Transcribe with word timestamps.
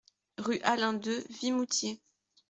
Rue 0.39 0.59
Allain 0.63 0.93
deux, 0.93 1.23
Vimoutiers 1.29 2.01